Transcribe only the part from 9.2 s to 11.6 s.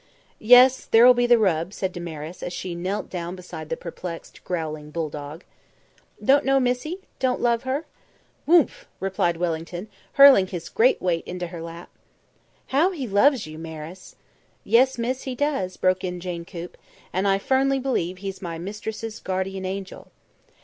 Wellington, hurling his great weight into